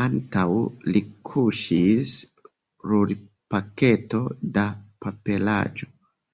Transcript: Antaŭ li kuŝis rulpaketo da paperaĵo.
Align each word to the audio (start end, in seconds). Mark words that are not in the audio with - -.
Antaŭ 0.00 0.42
li 0.96 1.00
kuŝis 1.30 2.12
rulpaketo 2.90 4.20
da 4.60 4.68
paperaĵo. 5.06 5.90